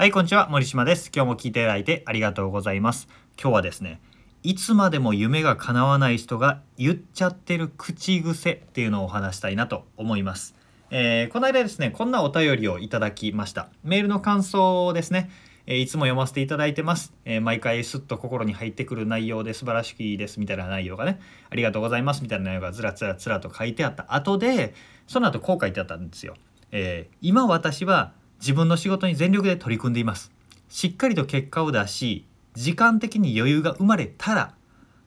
[0.00, 0.48] はい、こんにちは。
[0.48, 1.10] 森島です。
[1.14, 3.06] 今日も聞いていただいてありがとうございます。
[3.38, 4.00] 今日はですね、
[4.42, 10.54] いつまでも夢が叶わない人が言っちゃってる口癖っていうのをお話したいなと思います。
[10.90, 13.68] えー、この間ですね、こんなお便りをいただきました。
[13.84, 15.28] メールの感想ですね。
[15.66, 17.12] えいつも読ませていただいてます。
[17.26, 21.20] えー毎回スッと心に入ってくる内容で素晴らしいですみたいな内容がね、
[21.50, 24.72] ありがとうございますみたいな内容がずらずらずらと書いてあった後で、
[25.06, 26.36] その後こう書いてあったんですよ。
[26.72, 30.32] えー今私は自分の仕事に全力で取り組んでいます。
[30.70, 32.24] しっかりと結果を出し、
[32.54, 34.54] 時間的に余裕が生まれたら、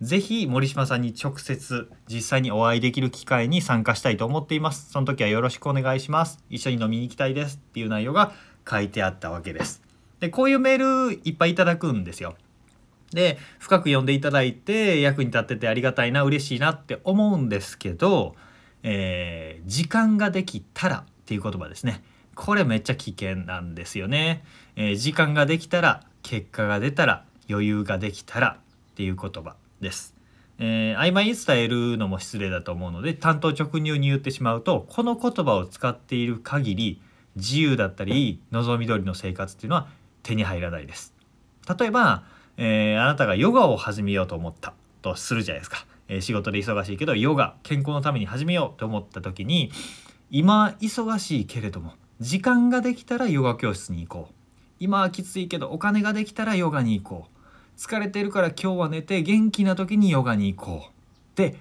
[0.00, 4.90] ぜひ森島さんに直接実際にお会いできる機会に参加したいと思っています。
[4.92, 6.38] その時はよろしくお願いします。
[6.50, 8.32] 一緒に飲みに行きたいですっていう内容が
[8.68, 9.82] 書いてあったわけです。
[10.20, 12.36] で、こういうメールいっぱいいただくんですよ。
[13.12, 18.36] で、深く読んでいただいて役に立っててありがたいな、嬉しいなって思うんですけど、
[18.82, 22.04] えー時間ができたらっていう言葉ですね。
[22.36, 24.44] これめっちゃ危険なんですよね。
[24.76, 28.58] えー時間ができたら、結果が出たら、余裕ができたら
[28.92, 30.14] っていう言葉です。
[30.58, 37.00] えー曖昧に伝えるのも失礼だと思うので単刀直入に言ってしまうとこの言葉を使っている限り
[37.36, 39.88] 自由だったり望み通りの生活っていうのは
[40.22, 41.14] 手に入らないです。
[41.78, 42.24] 例えば、
[42.56, 49.70] えーあなたがヨガを始めようと思ったとするじゃないですか、えー仕事で忙しいけどヨガ健康のために始めようと思った時に
[50.30, 54.34] 今忙しいけれども時間ができたらヨガ教室に行こう。
[54.80, 57.78] 今はきついけどお金ができたらヨガに行こう。
[57.78, 60.88] 疲れてるから今日は寝て元気な時にヨガに行こう。
[60.88, 60.90] っ
[61.34, 61.56] て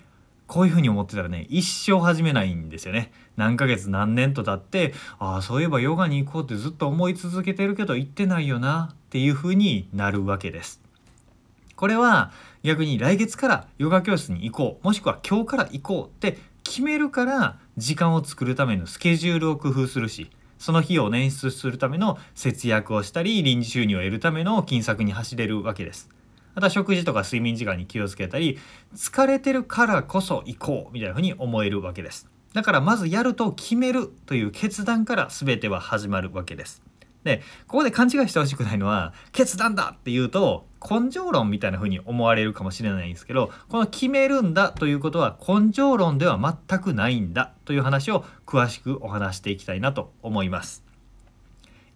[0.47, 3.11] こういうふうに思ってたらね一生始めないんですよね。
[3.35, 10.79] 何ヶ月何年と経ってああそういえばヨガに行こうってずっと思い続けてるけど行ってないよなっていうふうになるわけです。
[11.75, 12.31] これは
[12.63, 14.85] 逆に来月からヨガ教室に行こう。
[14.85, 26.09] もしくは今日から行こうって決めるから時間を作るためのスケジュールを工夫するしその費用を捻出するための節約をしたり臨時収入を得るための金策に走れるわけです。
[26.55, 28.57] また食事とか睡眠時間に気をつけたり
[28.95, 32.29] 疲れてるからこそ行こうみたいなふうに思えるわけです。
[32.53, 36.84] だからまずやると決めるという決断から全ては始まるわけです。
[37.25, 50.85] でここで勘違いしてほしくないのは決断だっていうと根性論みたいな風に思われるかもしれないんですけどこの決めるんだということは根性論では全くないんだという話を詳しくお話していきたいなと思います。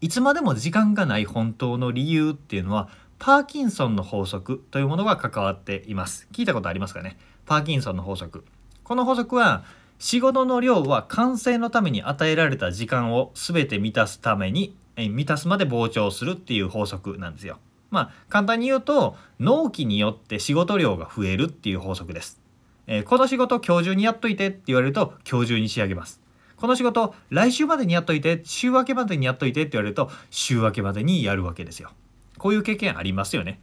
[0.01, 2.89] いつまでも時間がない本当の理由っていうのは
[3.19, 6.27] パーキンソンの法則というものが関わっています。
[6.31, 7.17] 聞いたことありますかね？
[7.45, 8.45] パーキンソンの法則。
[8.83, 9.63] この法則は
[9.99, 14.73] 仕事の量は完成のために与えられた時間を全て満たすために
[15.07, 17.59] 満たすまで膨張するっていう法則なんですよ。
[17.91, 22.41] まあ簡単に言うと納期によって仕事量が増えるっていう法則です。
[22.87, 26.19] えーこの仕事今日中にやっといてって言われると今日中に仕上げます。
[26.57, 31.91] この仕事来週までにやっといて週明けまでにやっといてって言われると週明けまでにやるわけですよ。
[32.37, 33.59] こういう経験ありますよね。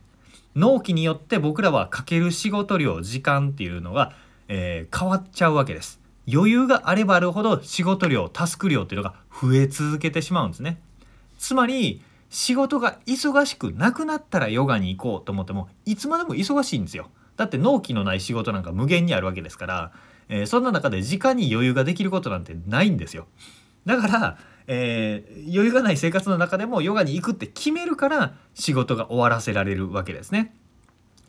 [0.55, 4.13] 納期によって僕らはかける仕事量時間っていうのが、
[4.49, 6.01] えー変わっちゃうわけです。
[6.33, 10.81] 余裕があればあるほど仕事量タスク量っていうのが増え続けてしまうんですね。
[11.39, 17.09] つまり仕事が忙しくなくなったらヨガに行こうと思ってもいつまでも忙しいんですよ。
[17.37, 19.93] だって納期のない仕事なんか無限にあるわけですから、
[20.29, 23.27] えーそんな中で時間に余裕ができることなんてないんですよ。
[23.85, 30.55] だから、えー余裕がない生活の中でもヨガに行くって決めるから仕事が終わらせられるわけですね。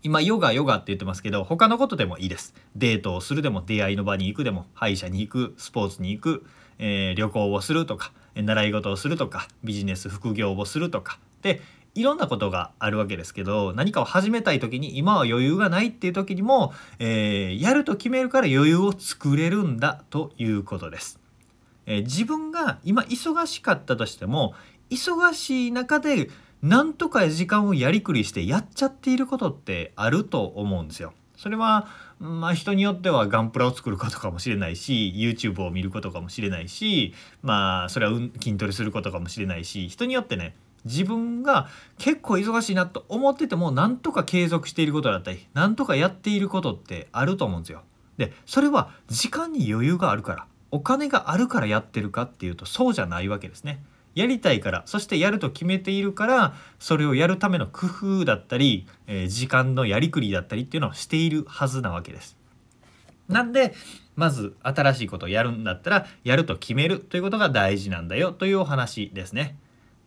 [0.04, 6.46] 今ヨガヨガって言ってますけど他のことでもいいですデートをするでも出会いの場に行くでも歯医者に行くスポーツに行く、
[6.80, 11.62] えー旅行をするとか習い事をするとかビジネス副業をするとかで
[11.96, 21.20] いろんなことがあるわけですけど何かを始めたい時に今は余裕がないっていう時にも、えーやると決めるから余裕を作れるんだということです。
[21.88, 24.54] えー自分が今忙しかったとしても
[24.92, 26.30] 忙しい中で
[26.62, 31.14] なんとか時間をやりくりしてやっちゃっていることってあると思うんですよ。
[31.38, 31.88] それは
[32.20, 47.84] まあ人によってはガンプラを作ることかもしれないし YouTube を見ることかもしれないしまあそれは筋トレすることかもしれないし人によってね自分が結構忙しいなと思っててもなんとか継続していることだったりなんとかやっていることってあると思うんですよ。
[48.18, 53.80] でそれは時間に余裕があるからお金があるからやってるかっていうとそうじゃないわけですね。
[54.18, 62.38] やりたいからそしてやると決めているからそれをやるための工夫だったり、えー時間のやりくりだったりっていうのをしているはずなわけです。
[63.28, 63.76] なんで
[64.16, 69.58] まず新しいことをやるんだったらやると決めるということが大事なんだよというお話ですね。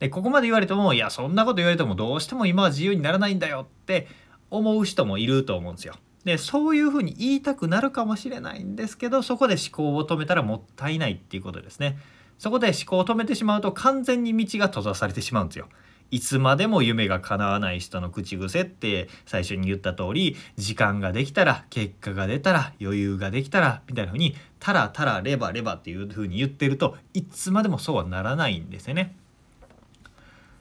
[0.01, 4.09] でここまで言われてもいやそんなこと言われてもどうしても今は自由にならないんだよって
[4.51, 5.95] 思う人もいると思うんですよ。
[6.25, 11.99] でそういうふうに言いたくなるかもしれないんですけどそこで思考を止めたらもったいないっていうことですね。
[12.41, 15.69] そこで思考を止めてしまうと完全に道が閉ざされてしまうんですよ。
[16.11, 29.15] いつまでも夢が叶わない人の口癖って最初に言った通り時間ができたら結果が出たら余裕ができたらみたいな風にタラタラレバレバっていう風に言ってるといつまでもそうはならないんですよね。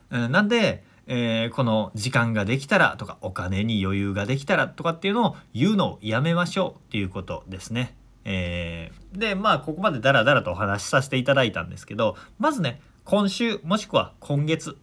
[0.09, 7.95] なんで、えー、この時間ができたらとかお金に余裕ができたらとかっていうのを言うのをやめましょうっていうことですね。
[8.25, 14.77] えー、でまあここまでダラダラとお話しさせていただいたんですけどまずね今週もしくは今月、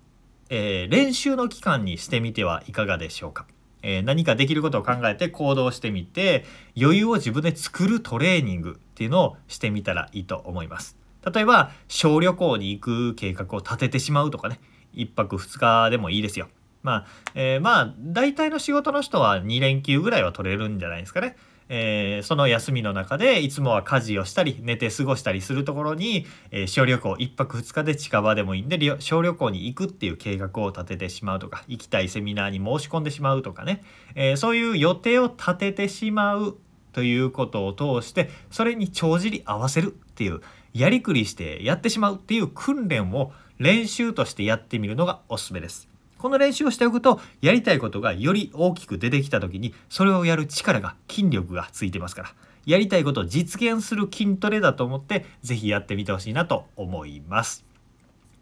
[0.50, 3.46] えー、練習の期間にしてみてはいかがでしょうか。
[3.82, 6.44] えー、何かできることを考えて行動してみて
[6.76, 10.96] 余裕を自分で作るトレーニングっていうのをしてみたらいいと思います。
[11.32, 14.60] 例えば小旅行に行く計画を立ててしまうとかね
[14.94, 16.48] 1泊2日でもいいですよ。
[16.82, 21.36] まあ、えー、まあ大体の仕事の人は2連休ぐらいは取れるんじゃないですかね。
[21.68, 33.82] えー、その休みの中でいつもは家事をしたり寝て過ごしたりするところに、えー、小旅行1泊2日で近場でもいいんで小旅行に行くっていう計画を立ててしまうとか行きたいセミナーに申し込んでしまうとかね、
[34.14, 36.56] えー、そういう予定を立ててしまう
[36.92, 40.40] ということを通してそれに帳尻合わせるっていう
[40.72, 45.95] やりくりしてやってしまうっていう訓練を練習としてやってみるのがおすすめです。
[46.18, 52.34] この練習をしておくとやりたいことがより大きく出てきた時にそれをやる力が筋力がついてますから
[52.66, 57.64] やりたいことを実現する筋トレだと思って是非やってみてほしいなと思います。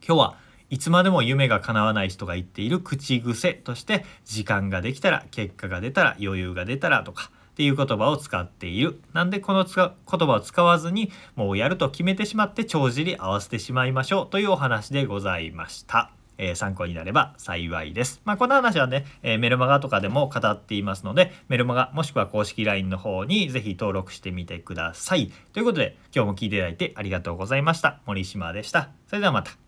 [0.06, 0.36] 今日は
[0.70, 8.98] いつまでも夢が叶わない人が言っている口癖として時間ができたら結果が出たら余裕が出たらとかっていう言葉を使っている。
[9.12, 16.10] なんでこの言葉を使わずにもうやると決めてしまって帳尻合わせてしまいましょうというお話でございました。
[16.38, 18.20] え、参考になれば幸いです。
[18.24, 25.32] まあ、この話はね、え、メルマガとかでも語っていますので、メルマガもしくは公式 LINE の方にぜひ登録してみてください。
[25.52, 28.00] ということで、今日も聞いていただいてありがとうございました。
[28.06, 28.90] 森島でした。
[29.06, 29.63] それではまた。